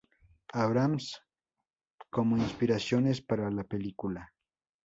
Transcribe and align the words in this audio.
Abrams 0.53 1.21
como 2.09 2.35
inspiraciones 2.35 3.21
para 3.21 3.51
la 3.51 3.63
película. 3.63 4.33